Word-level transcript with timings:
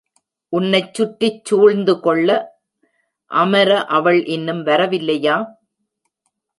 உன்னைச் 0.53 0.93
சுற்றிச் 0.93 1.45
சூழ்ந்துகொள்ள 1.45 2.29
அமர 3.31 3.69
அவள் 3.89 4.25
இன்னும் 4.25 4.65
வரவில்லையா? 4.65 5.37